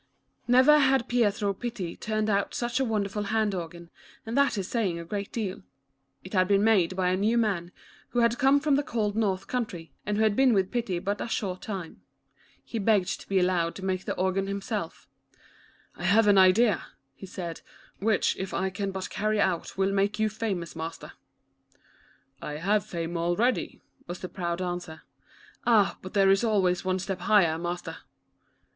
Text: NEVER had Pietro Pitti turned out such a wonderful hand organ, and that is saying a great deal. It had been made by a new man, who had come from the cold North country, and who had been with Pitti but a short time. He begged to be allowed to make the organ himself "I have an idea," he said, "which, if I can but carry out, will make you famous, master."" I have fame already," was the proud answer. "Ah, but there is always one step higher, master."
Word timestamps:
NEVER 0.47 0.79
had 0.79 1.07
Pietro 1.07 1.53
Pitti 1.53 1.95
turned 1.95 2.27
out 2.27 2.55
such 2.55 2.79
a 2.79 2.83
wonderful 2.83 3.25
hand 3.25 3.53
organ, 3.53 3.91
and 4.25 4.35
that 4.35 4.57
is 4.57 4.67
saying 4.67 4.97
a 4.97 5.05
great 5.05 5.31
deal. 5.31 5.61
It 6.23 6.33
had 6.33 6.47
been 6.47 6.63
made 6.63 6.95
by 6.95 7.09
a 7.09 7.15
new 7.15 7.37
man, 7.37 7.71
who 8.09 8.21
had 8.21 8.39
come 8.39 8.59
from 8.59 8.77
the 8.77 8.81
cold 8.81 9.15
North 9.15 9.45
country, 9.45 9.93
and 10.03 10.17
who 10.17 10.23
had 10.23 10.35
been 10.35 10.55
with 10.55 10.71
Pitti 10.71 10.97
but 10.97 11.21
a 11.21 11.27
short 11.27 11.61
time. 11.61 12.01
He 12.63 12.79
begged 12.79 13.21
to 13.21 13.29
be 13.29 13.37
allowed 13.37 13.75
to 13.75 13.85
make 13.85 14.05
the 14.05 14.15
organ 14.15 14.47
himself 14.47 15.07
"I 15.95 16.05
have 16.05 16.25
an 16.25 16.35
idea," 16.39 16.83
he 17.13 17.27
said, 17.27 17.61
"which, 17.99 18.35
if 18.37 18.55
I 18.55 18.71
can 18.71 18.89
but 18.89 19.07
carry 19.11 19.39
out, 19.39 19.77
will 19.77 19.91
make 19.91 20.17
you 20.17 20.29
famous, 20.29 20.75
master."" 20.75 21.11
I 22.41 22.53
have 22.53 22.83
fame 22.87 23.17
already," 23.17 23.79
was 24.07 24.17
the 24.17 24.29
proud 24.29 24.63
answer. 24.63 25.03
"Ah, 25.67 25.99
but 26.01 26.15
there 26.15 26.31
is 26.31 26.43
always 26.43 26.83
one 26.83 26.97
step 26.97 27.19
higher, 27.19 27.59
master." 27.59 27.97